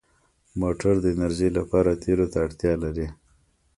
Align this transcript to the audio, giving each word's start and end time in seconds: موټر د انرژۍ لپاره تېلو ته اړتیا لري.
موټر 0.61 0.93
د 1.01 1.05
انرژۍ 1.15 1.49
لپاره 1.57 1.91
تېلو 2.03 2.25
ته 2.31 2.37
اړتیا 2.45 2.73
لري. 2.83 3.07